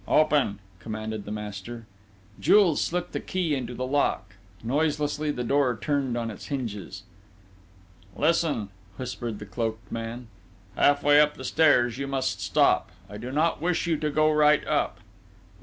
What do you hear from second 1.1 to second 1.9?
the master.